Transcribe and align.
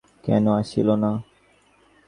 কেন 0.23 0.45
আসিল 0.59 0.89
না? 1.03 1.11